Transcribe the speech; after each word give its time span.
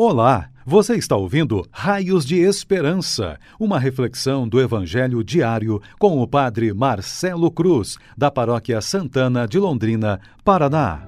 Olá, 0.00 0.48
você 0.64 0.94
está 0.94 1.16
ouvindo 1.16 1.66
Raios 1.72 2.24
de 2.24 2.36
Esperança, 2.36 3.36
uma 3.58 3.80
reflexão 3.80 4.48
do 4.48 4.60
Evangelho 4.60 5.24
diário 5.24 5.82
com 5.98 6.22
o 6.22 6.28
Padre 6.28 6.72
Marcelo 6.72 7.50
Cruz, 7.50 7.96
da 8.16 8.30
Paróquia 8.30 8.80
Santana 8.80 9.44
de 9.44 9.58
Londrina, 9.58 10.20
Paraná. 10.44 11.02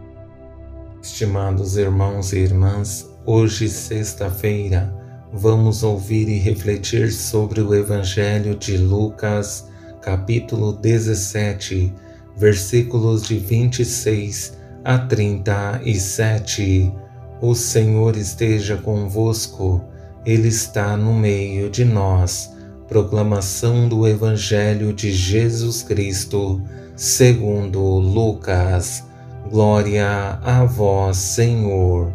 Estimados 1.00 1.76
irmãos 1.76 2.32
e 2.32 2.38
irmãs, 2.38 3.08
hoje, 3.24 3.68
sexta-feira, 3.68 4.92
vamos 5.32 5.84
ouvir 5.84 6.28
e 6.28 6.40
refletir 6.40 7.12
sobre 7.12 7.60
o 7.60 7.72
Evangelho 7.72 8.56
de 8.56 8.76
Lucas, 8.76 9.70
capítulo 10.02 10.72
17, 10.72 11.94
versículos 12.36 13.22
de 13.22 13.38
26 13.38 14.58
a 14.84 14.98
37 14.98 16.92
o 17.40 17.54
Senhor 17.54 18.16
esteja 18.16 18.76
convosco, 18.76 19.82
Ele 20.26 20.48
está 20.48 20.94
no 20.96 21.14
meio 21.14 21.70
de 21.70 21.84
nós. 21.84 22.54
Proclamação 22.86 23.88
do 23.88 24.06
Evangelho 24.06 24.92
de 24.92 25.10
Jesus 25.12 25.82
Cristo, 25.82 26.60
segundo 26.94 27.80
Lucas. 27.80 29.04
Glória 29.50 30.38
a 30.42 30.64
vós, 30.66 31.16
Senhor. 31.16 32.12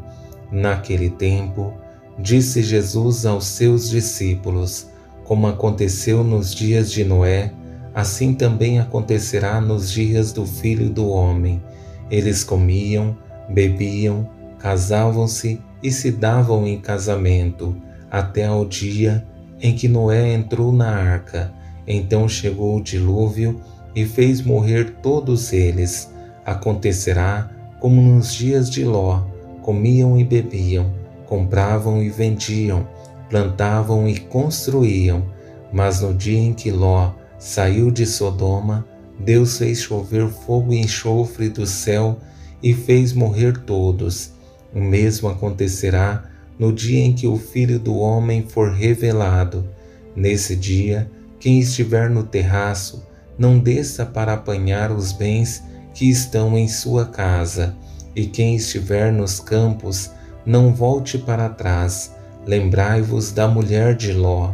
Naquele 0.52 1.09
tempo, 1.09 1.73
disse 2.20 2.62
Jesus 2.62 3.26
aos 3.26 3.46
seus 3.48 3.90
discípulos: 3.90 4.88
Como 5.23 5.48
aconteceu 5.48 6.23
nos 6.23 6.54
dias 6.54 6.91
de 6.91 7.04
Noé, 7.04 7.52
assim 7.96 8.35
também 8.35 8.80
acontecerá 8.80 9.60
nos 9.60 9.90
dias 9.90 10.32
do 10.32 10.46
Filho 10.46 10.90
do 10.90 11.10
Homem. 11.10 11.63
Eles 12.12 12.44
comiam, 12.44 13.18
bebiam, 13.49 14.30
casavam-se 14.66 15.62
e 15.84 15.92
se 15.92 16.10
davam 16.10 16.66
em 16.66 16.82
casamento, 16.82 17.78
até 18.10 18.46
ao 18.46 18.66
dia 18.66 19.24
em 19.62 19.76
que 19.76 19.88
Noé 19.88 20.34
entrou 20.34 20.72
na 20.72 20.90
arca. 20.90 21.54
Então 21.88 22.27
chegou 22.27 22.76
o 22.76 22.82
dilúvio 22.82 23.62
e 23.96 24.05
fez 24.05 24.41
morrer 24.41 24.96
todos 25.04 25.54
eles. 25.54 26.12
Acontecerá 26.44 27.48
como 27.80 28.02
nos 28.02 28.34
dias 28.34 28.68
de 28.68 28.84
Ló: 28.84 29.26
comiam 29.62 30.20
e 30.20 30.24
bebiam, 30.24 30.91
compravam 31.27 32.02
e 32.02 32.10
vendiam, 32.10 32.88
plantavam 33.29 34.07
e 34.07 34.18
construíam. 34.18 35.26
Mas 35.72 36.02
no 36.02 36.12
dia 36.12 36.40
em 36.40 36.55
que 36.55 36.72
Ló 36.72 37.12
saiu 37.38 37.91
de 37.91 38.07
Sodoma, 38.07 38.84
Deus 39.20 39.60
fez 39.60 39.77
chover 39.77 40.27
fogo 40.27 40.74
e 40.74 40.79
enxofre 40.79 41.50
do 41.50 41.68
céu 41.68 42.18
e 42.63 42.74
fez 42.74 43.13
morrer 43.13 43.60
todos. 43.60 44.34
O 44.76 44.81
mesmo 44.81 45.29
acontecerá 45.29 46.26
no 46.59 46.73
dia 46.73 47.04
em 47.04 47.13
que 47.13 47.27
o 47.27 47.37
Filho 47.37 47.79
do 47.79 47.95
Homem 47.95 48.45
for 48.48 48.71
revelado. 48.71 49.65
Nesse 50.13 50.55
dia, 50.55 51.09
quem 51.40 51.59
estiver 51.59 52.09
no 52.09 52.23
terraço, 52.23 53.07
não 53.37 53.57
desça 53.57 54.05
para 54.05 54.34
apanhar 54.34 54.91
os 54.91 55.13
bens 55.13 55.63
que 55.93 56.09
estão 56.09 56.57
em 56.57 56.67
sua 56.67 57.05
casa, 57.05 57.76
e 58.15 58.26
quem 58.26 58.55
estiver 58.55 59.12
nos 59.12 59.40
campos, 59.40 60.12
não 60.45 60.73
volte 60.73 61.17
para 61.17 61.49
trás. 61.49 62.13
Lembrai-vos 62.45 63.32
da 63.32 63.48
mulher 63.48 63.95
de 63.95 64.13
Ló. 64.13 64.53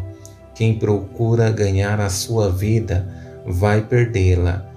Quem 0.56 0.78
procura 0.78 1.52
ganhar 1.52 2.00
a 2.00 2.10
sua 2.10 2.50
vida, 2.50 3.08
vai 3.46 3.82
perdê-la, 3.82 4.70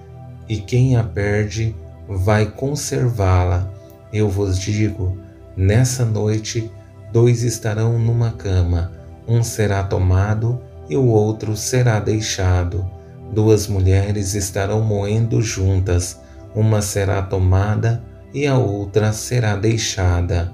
e 0.49 0.57
quem 0.57 0.95
a 0.95 1.03
perde, 1.03 1.75
vai 2.07 2.45
conservá-la. 2.45 3.71
Eu 4.11 4.29
vos 4.29 4.57
digo, 4.59 5.17
Nessa 5.57 6.03
noite, 6.03 6.69
dois 7.13 7.43
estarão 7.43 7.97
numa 7.97 8.31
cama, 8.31 8.91
um 9.27 9.41
será 9.41 9.83
tomado 9.83 10.59
e 10.89 10.97
o 10.97 11.05
outro 11.05 11.55
será 11.55 11.99
deixado. 11.99 12.85
Duas 13.31 13.67
mulheres 13.67 14.35
estarão 14.35 14.81
moendo 14.81 15.41
juntas, 15.41 16.19
uma 16.53 16.81
será 16.81 17.21
tomada 17.21 18.03
e 18.33 18.45
a 18.45 18.57
outra 18.57 19.13
será 19.13 19.55
deixada. 19.55 20.51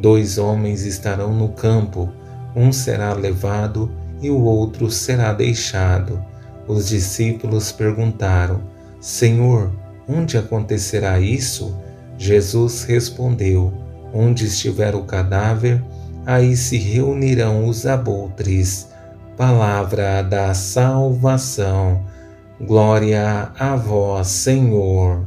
Dois 0.00 0.38
homens 0.38 0.82
estarão 0.82 1.34
no 1.34 1.48
campo, 1.48 2.08
um 2.54 2.72
será 2.72 3.12
levado 3.14 3.90
e 4.22 4.30
o 4.30 4.40
outro 4.40 4.90
será 4.90 5.32
deixado. 5.32 6.22
Os 6.68 6.88
discípulos 6.88 7.72
perguntaram: 7.72 8.60
Senhor, 9.00 9.72
onde 10.08 10.38
acontecerá 10.38 11.18
isso? 11.18 11.76
Jesus 12.16 12.84
respondeu: 12.84 13.85
Onde 14.18 14.46
estiver 14.46 14.94
o 14.94 15.02
cadáver, 15.02 15.84
aí 16.24 16.56
se 16.56 16.78
reunirão 16.78 17.66
os 17.68 17.84
abutres. 17.84 18.88
Palavra 19.36 20.22
da 20.22 20.54
salvação. 20.54 22.02
Glória 22.58 23.52
a 23.58 23.76
vós, 23.76 24.28
Senhor. 24.28 25.22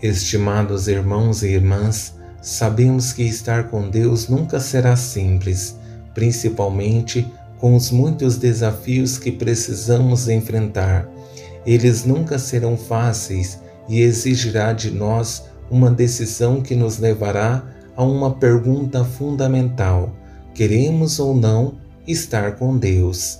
Estimados 0.00 0.86
irmãos 0.86 1.42
e 1.42 1.48
irmãs, 1.48 2.14
sabemos 2.40 3.12
que 3.12 3.24
estar 3.24 3.64
com 3.64 3.90
Deus 3.90 4.28
nunca 4.28 4.60
será 4.60 4.94
simples, 4.94 5.76
principalmente 6.14 7.26
com 7.58 7.74
os 7.74 7.90
muitos 7.90 8.36
desafios 8.36 9.18
que 9.18 9.32
precisamos 9.32 10.28
enfrentar. 10.28 11.08
Eles 11.66 12.04
nunca 12.04 12.38
serão 12.38 12.76
fáceis 12.76 13.58
e 13.88 14.02
exigirá 14.02 14.72
de 14.72 14.92
nós 14.92 15.52
uma 15.70 15.90
decisão 15.90 16.60
que 16.60 16.74
nos 16.74 16.98
levará 16.98 17.64
a 17.96 18.04
uma 18.04 18.34
pergunta 18.34 19.04
fundamental: 19.04 20.14
queremos 20.54 21.18
ou 21.18 21.34
não 21.34 21.74
estar 22.06 22.56
com 22.56 22.76
Deus? 22.76 23.38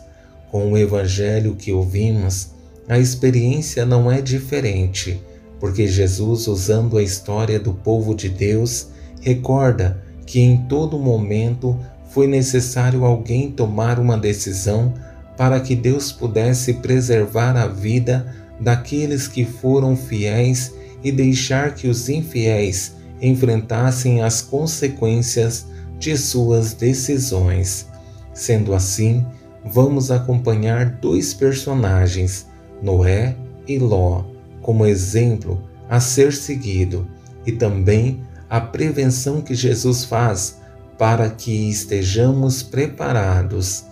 Com 0.50 0.72
o 0.72 0.78
evangelho 0.78 1.56
que 1.56 1.72
ouvimos, 1.72 2.50
a 2.88 2.98
experiência 2.98 3.84
não 3.84 4.10
é 4.10 4.20
diferente, 4.20 5.20
porque 5.58 5.86
Jesus, 5.86 6.46
usando 6.46 6.96
a 6.96 7.02
história 7.02 7.58
do 7.58 7.72
povo 7.72 8.14
de 8.14 8.28
Deus, 8.28 8.88
recorda 9.20 10.02
que 10.26 10.40
em 10.40 10.58
todo 10.68 10.98
momento 10.98 11.78
foi 12.10 12.26
necessário 12.26 13.04
alguém 13.04 13.50
tomar 13.50 13.98
uma 13.98 14.16
decisão 14.16 14.94
para 15.36 15.58
que 15.58 15.74
Deus 15.74 16.12
pudesse 16.12 16.74
preservar 16.74 17.56
a 17.56 17.66
vida 17.66 18.32
daqueles 18.60 19.26
que 19.26 19.44
foram 19.44 19.96
fiéis 19.96 20.72
e 21.04 21.12
deixar 21.12 21.74
que 21.74 21.86
os 21.86 22.08
infiéis 22.08 22.96
enfrentassem 23.20 24.22
as 24.22 24.40
consequências 24.40 25.66
de 25.98 26.16
suas 26.16 26.72
decisões. 26.72 27.86
Sendo 28.32 28.74
assim, 28.74 29.24
vamos 29.64 30.10
acompanhar 30.10 30.86
dois 30.86 31.32
personagens, 31.32 32.46
Noé 32.82 33.36
e 33.68 33.78
Ló, 33.78 34.24
como 34.60 34.86
exemplo 34.86 35.62
a 35.88 36.00
ser 36.00 36.32
seguido 36.32 37.06
e 37.46 37.52
também 37.52 38.22
a 38.48 38.60
prevenção 38.60 39.40
que 39.40 39.54
Jesus 39.54 40.04
faz 40.04 40.58
para 40.98 41.28
que 41.28 41.70
estejamos 41.70 42.62
preparados. 42.62 43.84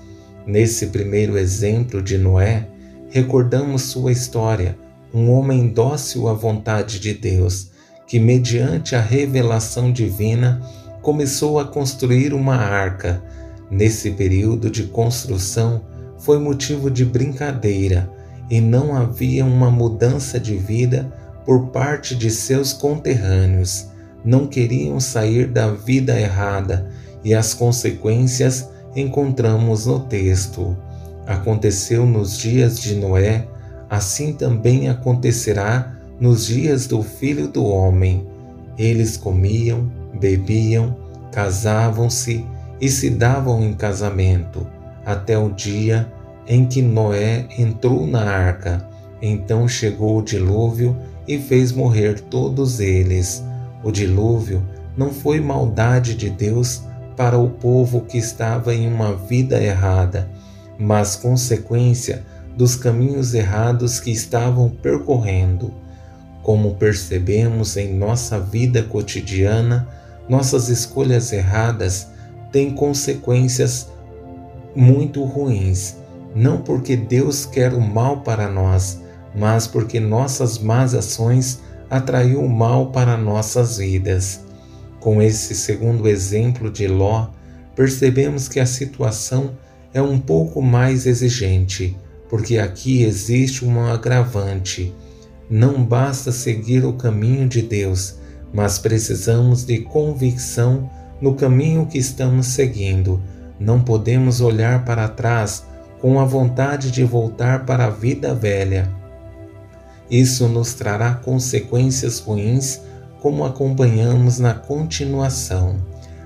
Nesse 0.46 0.88
primeiro 0.88 1.36
exemplo 1.36 2.02
de 2.02 2.18
Noé, 2.18 2.68
recordamos 3.10 3.82
sua 3.82 4.10
história 4.10 4.76
um 5.14 5.30
homem 5.30 5.68
dócil 5.68 6.28
à 6.28 6.32
vontade 6.32 6.98
de 6.98 7.12
Deus, 7.12 7.70
que, 8.06 8.18
mediante 8.18 8.96
a 8.96 9.00
revelação 9.00 9.92
divina, 9.92 10.60
começou 11.02 11.58
a 11.58 11.64
construir 11.64 12.32
uma 12.32 12.56
arca. 12.56 13.22
Nesse 13.70 14.10
período 14.12 14.70
de 14.70 14.84
construção, 14.84 15.82
foi 16.18 16.38
motivo 16.38 16.90
de 16.90 17.04
brincadeira 17.04 18.10
e 18.48 18.60
não 18.60 18.94
havia 18.94 19.44
uma 19.44 19.70
mudança 19.70 20.38
de 20.38 20.56
vida 20.56 21.12
por 21.44 21.68
parte 21.68 22.14
de 22.14 22.30
seus 22.30 22.72
conterrâneos. 22.72 23.86
Não 24.24 24.46
queriam 24.46 25.00
sair 25.00 25.48
da 25.48 25.70
vida 25.70 26.18
errada 26.18 26.88
e 27.24 27.34
as 27.34 27.54
consequências 27.54 28.68
encontramos 28.94 29.86
no 29.86 30.00
texto. 30.00 30.76
Aconteceu 31.26 32.06
nos 32.06 32.38
dias 32.38 32.78
de 32.80 32.94
Noé 32.94 33.48
assim 33.92 34.32
também 34.32 34.88
acontecerá 34.88 35.92
nos 36.18 36.46
dias 36.46 36.86
do 36.86 37.02
Filho 37.02 37.46
do 37.46 37.66
Homem. 37.66 38.26
Eles 38.78 39.18
comiam, 39.18 39.92
bebiam, 40.18 40.96
casavam-se 41.30 42.42
e 42.80 42.88
se 42.88 43.10
davam 43.10 43.62
em 43.62 43.74
casamento, 43.74 44.66
até 45.04 45.36
o 45.36 45.50
dia 45.50 46.10
em 46.48 46.64
que 46.64 46.80
Noé 46.80 47.46
entrou 47.58 48.06
na 48.06 48.22
arca. 48.22 48.88
Então 49.20 49.68
chegou 49.68 50.20
o 50.20 50.22
dilúvio 50.22 50.96
e 51.28 51.38
fez 51.38 51.70
morrer 51.70 52.18
todos 52.18 52.80
eles. 52.80 53.44
O 53.84 53.92
dilúvio 53.92 54.66
não 54.96 55.10
foi 55.10 55.38
maldade 55.38 56.14
de 56.14 56.30
Deus 56.30 56.82
para 57.14 57.36
o 57.36 57.50
povo 57.50 58.00
que 58.00 58.16
estava 58.16 58.74
em 58.74 58.90
uma 58.90 59.14
vida 59.14 59.62
errada, 59.62 60.30
mas 60.78 61.14
consequência 61.14 62.24
dos 62.56 62.76
caminhos 62.76 63.34
errados 63.34 64.00
que 64.00 64.10
estavam 64.10 64.68
percorrendo. 64.70 65.72
Como 66.42 66.74
percebemos 66.74 67.76
em 67.76 67.94
nossa 67.94 68.38
vida 68.38 68.82
cotidiana, 68.82 69.88
nossas 70.28 70.68
escolhas 70.68 71.32
erradas 71.32 72.08
tem 72.50 72.74
consequências 72.74 73.88
muito 74.74 75.24
ruins, 75.24 75.96
não 76.34 76.58
porque 76.58 76.96
Deus 76.96 77.46
quer 77.46 77.72
o 77.72 77.80
mal 77.80 78.20
para 78.20 78.48
nós, 78.48 79.00
mas 79.34 79.66
porque 79.66 79.98
nossas 80.00 80.58
más 80.58 80.94
ações 80.94 81.60
atraiu 81.88 82.40
o 82.40 82.48
mal 82.48 82.90
para 82.90 83.16
nossas 83.16 83.78
vidas. 83.78 84.40
Com 85.00 85.20
esse 85.20 85.54
segundo 85.54 86.08
exemplo 86.08 86.70
de 86.70 86.86
Ló, 86.86 87.28
percebemos 87.74 88.48
que 88.48 88.60
a 88.60 88.66
situação 88.66 89.52
é 89.92 90.00
um 90.00 90.18
pouco 90.18 90.62
mais 90.62 91.06
exigente, 91.06 91.96
porque 92.32 92.56
aqui 92.56 93.02
existe 93.02 93.62
um 93.62 93.84
agravante. 93.84 94.94
Não 95.50 95.84
basta 95.84 96.32
seguir 96.32 96.82
o 96.82 96.94
caminho 96.94 97.46
de 97.46 97.60
Deus, 97.60 98.14
mas 98.54 98.78
precisamos 98.78 99.66
de 99.66 99.80
convicção 99.80 100.90
no 101.20 101.34
caminho 101.34 101.84
que 101.84 101.98
estamos 101.98 102.46
seguindo. 102.46 103.22
Não 103.60 103.82
podemos 103.82 104.40
olhar 104.40 104.82
para 104.86 105.08
trás 105.08 105.66
com 106.00 106.18
a 106.18 106.24
vontade 106.24 106.90
de 106.90 107.04
voltar 107.04 107.66
para 107.66 107.84
a 107.84 107.90
vida 107.90 108.34
velha. 108.34 108.90
Isso 110.10 110.48
nos 110.48 110.72
trará 110.72 111.12
consequências 111.12 112.18
ruins, 112.18 112.80
como 113.20 113.44
acompanhamos 113.44 114.38
na 114.38 114.54
continuação. 114.54 115.76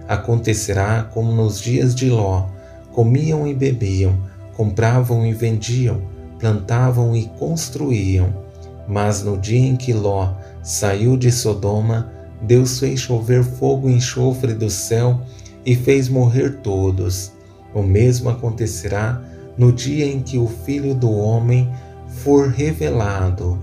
Acontecerá 0.07 1.03
como 1.03 1.33
nos 1.33 1.61
dias 1.61 1.97
de 1.97 2.09
Ló: 2.09 2.47
comiam 2.93 3.45
e 3.45 3.53
bebiam, 3.53 4.17
compravam 4.57 5.27
e 5.27 5.33
vendiam, 5.33 6.01
plantavam 6.39 7.15
e 7.15 7.27
construíam. 7.39 8.33
Mas 8.89 9.23
no 9.23 9.37
dia 9.37 9.59
em 9.59 9.77
que 9.77 9.93
Ló 9.93 10.35
saiu 10.63 11.17
de 11.17 11.31
Sodoma, 11.31 12.13
Deus 12.41 12.79
fez 12.79 13.01
chover 13.01 13.43
fogo 13.45 13.89
e 13.89 13.95
enxofre 13.95 14.55
do 14.55 14.71
céu 14.71 15.21
e 15.65 15.75
fez 15.75 16.09
morrer 16.09 16.59
todos. 16.63 17.33
O 17.75 17.83
mesmo 17.83 18.31
acontecerá 18.31 19.21
no 19.59 19.73
dia 19.73 20.07
em 20.07 20.21
que 20.21 20.39
o 20.39 20.47
Filho 20.47 20.95
do 20.95 21.11
Homem 21.11 21.71
for 22.09 22.49
revelado. 22.49 23.59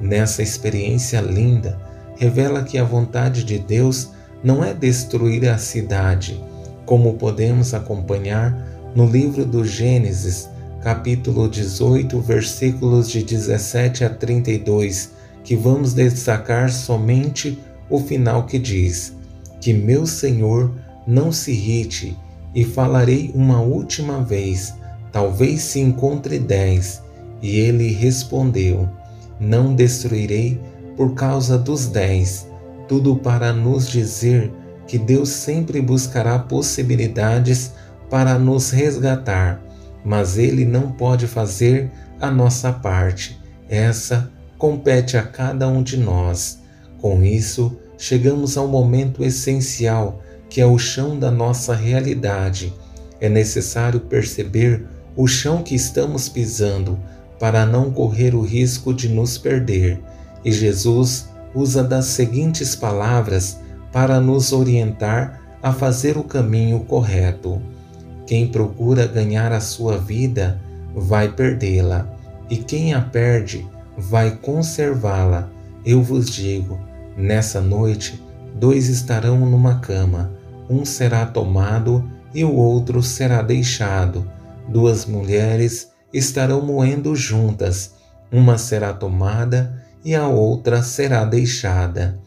Nessa 0.00 0.42
experiência 0.42 1.20
linda, 1.20 1.78
revela 2.16 2.62
que 2.62 2.76
a 2.76 2.84
vontade 2.84 3.44
de 3.44 3.58
Deus 3.58 4.10
não 4.42 4.62
é 4.62 4.74
destruir 4.74 5.48
a 5.48 5.56
cidade, 5.56 6.42
como 6.84 7.14
podemos 7.14 7.72
acompanhar 7.72 8.73
no 8.94 9.06
livro 9.06 9.44
do 9.44 9.64
Gênesis, 9.64 10.48
capítulo 10.80 11.48
18, 11.48 12.20
versículos 12.20 13.10
de 13.10 13.24
17 13.24 14.04
a 14.04 14.10
32, 14.10 15.10
que 15.42 15.56
vamos 15.56 15.94
destacar 15.94 16.70
somente 16.70 17.58
o 17.90 17.98
final 17.98 18.46
que 18.46 18.58
diz: 18.58 19.12
Que 19.60 19.72
meu 19.72 20.06
Senhor 20.06 20.72
não 21.06 21.32
se 21.32 21.50
irrite, 21.50 22.16
e 22.54 22.64
falarei 22.64 23.32
uma 23.34 23.60
última 23.60 24.22
vez, 24.22 24.74
talvez 25.10 25.62
se 25.62 25.80
encontre 25.80 26.38
dez. 26.38 27.02
E 27.42 27.58
ele 27.58 27.92
respondeu: 27.92 28.88
Não 29.40 29.74
destruirei 29.74 30.60
por 30.96 31.14
causa 31.14 31.58
dos 31.58 31.86
dez, 31.86 32.46
tudo 32.86 33.16
para 33.16 33.52
nos 33.52 33.88
dizer 33.88 34.52
que 34.86 34.98
Deus 34.98 35.30
sempre 35.30 35.80
buscará 35.80 36.38
possibilidades 36.38 37.72
para 38.14 38.38
nos 38.38 38.70
resgatar, 38.70 39.60
mas 40.04 40.38
Ele 40.38 40.64
não 40.64 40.92
pode 40.92 41.26
fazer 41.26 41.90
a 42.20 42.30
nossa 42.30 42.72
parte. 42.72 43.40
Essa 43.68 44.30
compete 44.56 45.16
a 45.16 45.24
cada 45.24 45.66
um 45.66 45.82
de 45.82 45.96
nós. 45.96 46.60
Com 47.00 47.24
isso, 47.24 47.76
chegamos 47.98 48.56
ao 48.56 48.68
momento 48.68 49.24
essencial, 49.24 50.22
que 50.48 50.60
é 50.60 50.64
o 50.64 50.78
chão 50.78 51.18
da 51.18 51.28
nossa 51.28 51.74
realidade. 51.74 52.72
É 53.20 53.28
necessário 53.28 53.98
perceber 53.98 54.86
o 55.16 55.26
chão 55.26 55.60
que 55.60 55.74
estamos 55.74 56.28
pisando 56.28 56.96
para 57.40 57.66
não 57.66 57.90
correr 57.90 58.32
o 58.32 58.42
risco 58.42 58.94
de 58.94 59.08
nos 59.08 59.36
perder. 59.36 60.00
E 60.44 60.52
Jesus 60.52 61.28
usa 61.52 61.82
das 61.82 62.04
seguintes 62.04 62.76
palavras 62.76 63.58
para 63.90 64.20
nos 64.20 64.52
orientar 64.52 65.40
a 65.60 65.72
fazer 65.72 66.16
o 66.16 66.22
caminho 66.22 66.78
correto. 66.78 67.60
Quem 68.26 68.48
procura 68.48 69.06
ganhar 69.06 69.52
a 69.52 69.60
sua 69.60 69.98
vida 69.98 70.60
vai 70.94 71.30
perdê-la, 71.32 72.08
e 72.48 72.56
quem 72.56 72.94
a 72.94 73.00
perde 73.00 73.66
vai 73.96 74.36
conservá-la. 74.36 75.50
Eu 75.84 76.02
vos 76.02 76.30
digo: 76.30 76.78
nessa 77.16 77.60
noite, 77.60 78.22
dois 78.54 78.88
estarão 78.88 79.38
numa 79.38 79.80
cama, 79.80 80.32
um 80.68 80.84
será 80.84 81.26
tomado 81.26 82.08
e 82.34 82.44
o 82.44 82.52
outro 82.52 83.02
será 83.02 83.42
deixado. 83.42 84.30
Duas 84.68 85.04
mulheres 85.04 85.90
estarão 86.12 86.64
moendo 86.64 87.14
juntas, 87.14 87.94
uma 88.32 88.56
será 88.56 88.92
tomada 88.92 89.84
e 90.04 90.14
a 90.14 90.26
outra 90.26 90.82
será 90.82 91.24
deixada. 91.24 92.18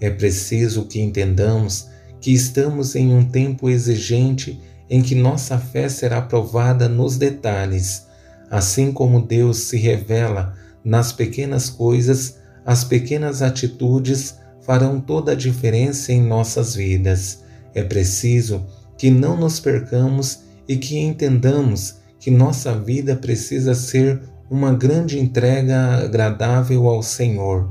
É 0.00 0.10
preciso 0.10 0.84
que 0.84 1.00
entendamos 1.00 1.88
que 2.20 2.32
estamos 2.32 2.94
em 2.94 3.14
um 3.14 3.24
tempo 3.24 3.68
exigente 3.68 4.60
em 4.88 5.02
que 5.02 5.14
nossa 5.14 5.58
fé 5.58 5.88
será 5.88 6.22
provada 6.22 6.88
nos 6.88 7.16
detalhes. 7.16 8.06
Assim 8.50 8.92
como 8.92 9.20
Deus 9.20 9.58
se 9.58 9.76
revela 9.76 10.54
nas 10.84 11.12
pequenas 11.12 11.68
coisas, 11.68 12.36
as 12.64 12.84
pequenas 12.84 13.42
atitudes 13.42 14.36
farão 14.62 15.00
toda 15.00 15.32
a 15.32 15.36
diferença 15.36 16.12
em 16.12 16.22
nossas 16.22 16.74
vidas. 16.74 17.42
É 17.74 17.82
preciso 17.82 18.64
que 18.96 19.10
não 19.10 19.36
nos 19.36 19.60
percamos 19.60 20.40
e 20.68 20.76
que 20.76 20.98
entendamos 20.98 21.96
que 22.18 22.30
nossa 22.30 22.76
vida 22.76 23.14
precisa 23.14 23.74
ser 23.74 24.20
uma 24.50 24.72
grande 24.72 25.18
entrega 25.18 26.04
agradável 26.04 26.88
ao 26.88 27.02
Senhor, 27.02 27.70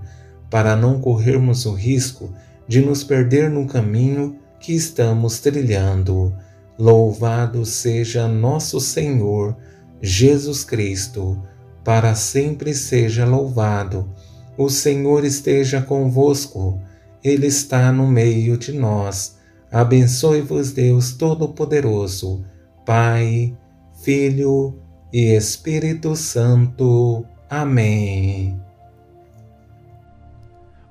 para 0.49 0.75
não 0.75 0.99
corrermos 0.99 1.65
o 1.65 1.73
risco 1.73 2.33
de 2.67 2.81
nos 2.81 3.03
perder 3.03 3.49
no 3.49 3.65
caminho 3.65 4.37
que 4.59 4.73
estamos 4.73 5.39
trilhando. 5.39 6.33
Louvado 6.77 7.65
seja 7.65 8.27
nosso 8.27 8.79
Senhor 8.79 9.55
Jesus 10.01 10.63
Cristo 10.63 11.41
para 11.85 12.15
sempre 12.15 12.73
seja 12.73 13.25
louvado. 13.25 14.09
O 14.57 14.69
Senhor 14.69 15.23
esteja 15.23 15.81
convosco, 15.81 16.81
Ele 17.23 17.47
está 17.47 17.91
no 17.91 18.07
meio 18.07 18.57
de 18.57 18.71
nós. 18.71 19.37
Abençoe-vos, 19.71 20.71
Deus 20.71 21.13
Todo-Poderoso, 21.13 22.43
Pai, 22.85 23.55
Filho 24.03 24.79
e 25.13 25.35
Espírito 25.35 26.15
Santo. 26.15 27.25
Amém. 27.49 28.59